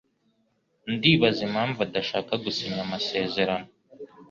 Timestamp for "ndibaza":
0.93-1.41